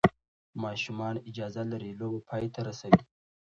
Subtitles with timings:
[0.63, 3.01] ماشومان اجازه لري لوبه پای ته ورسوي.